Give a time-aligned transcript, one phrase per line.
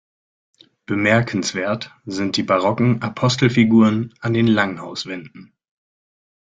[0.87, 5.53] Bemerkenswert sind die barocken Apostelfiguren an den Langhauswänden.